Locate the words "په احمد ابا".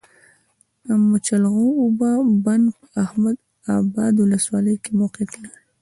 2.77-4.05